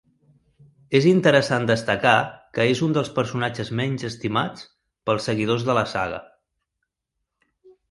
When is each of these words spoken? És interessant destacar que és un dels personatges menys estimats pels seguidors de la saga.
És 0.99 1.07
interessant 1.09 1.67
destacar 1.71 2.13
que 2.59 2.65
és 2.71 2.81
un 2.87 2.97
dels 2.97 3.13
personatges 3.19 3.71
menys 3.81 4.07
estimats 4.11 4.67
pels 5.11 5.31
seguidors 5.31 5.69
de 5.71 5.79
la 5.83 5.87
saga. 5.95 6.21